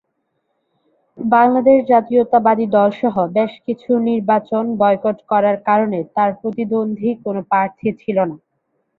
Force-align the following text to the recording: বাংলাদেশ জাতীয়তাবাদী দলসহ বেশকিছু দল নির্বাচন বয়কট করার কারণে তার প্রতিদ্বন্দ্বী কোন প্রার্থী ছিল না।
বাংলাদেশ 1.17 1.77
জাতীয়তাবাদী 1.89 2.65
দলসহ 2.75 3.15
বেশকিছু 3.37 3.89
দল 3.91 4.05
নির্বাচন 4.09 4.63
বয়কট 4.77 5.17
করার 5.31 5.57
কারণে 5.67 5.99
তার 6.15 6.29
প্রতিদ্বন্দ্বী 6.39 7.09
কোন 7.23 7.35
প্রার্থী 7.49 7.87
ছিল 8.01 8.17
না। 8.29 8.35